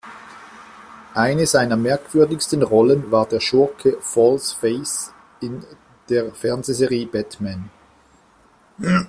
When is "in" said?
5.41-5.63